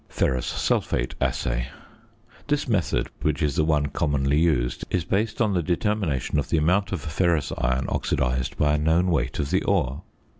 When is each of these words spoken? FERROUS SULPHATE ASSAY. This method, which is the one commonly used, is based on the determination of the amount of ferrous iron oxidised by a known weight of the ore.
FERROUS 0.09 0.47
SULPHATE 0.47 1.13
ASSAY. 1.21 1.67
This 2.47 2.67
method, 2.67 3.11
which 3.21 3.43
is 3.43 3.55
the 3.55 3.63
one 3.63 3.85
commonly 3.85 4.39
used, 4.39 4.83
is 4.89 5.05
based 5.05 5.39
on 5.39 5.53
the 5.53 5.61
determination 5.61 6.39
of 6.39 6.49
the 6.49 6.57
amount 6.57 6.91
of 6.91 7.01
ferrous 7.01 7.51
iron 7.55 7.85
oxidised 7.87 8.57
by 8.57 8.73
a 8.73 8.77
known 8.79 9.11
weight 9.11 9.37
of 9.37 9.51
the 9.51 9.61
ore. 9.61 10.01